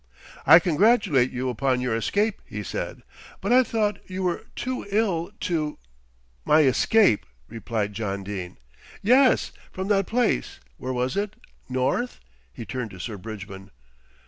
[0.47, 3.03] "I congratulate you upon your escape," he said,
[3.39, 5.77] "but I thought you were too ill to"
[6.51, 8.57] "My escape!" replied John Dene.
[9.03, 11.35] "Yes, from that place where was it,
[11.69, 12.19] North?"
[12.51, 13.69] He turned to Sir Bridgman.